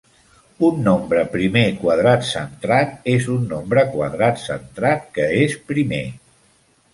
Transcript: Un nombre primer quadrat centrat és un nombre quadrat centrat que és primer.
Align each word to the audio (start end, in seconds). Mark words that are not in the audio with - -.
Un 0.67 0.77
nombre 0.85 1.25
primer 1.33 1.65
quadrat 1.83 2.25
centrat 2.29 2.95
és 3.13 3.29
un 3.35 3.43
nombre 3.51 3.85
quadrat 3.93 4.41
centrat 4.47 5.07
que 5.19 5.29
és 5.43 5.55
primer. 5.75 6.03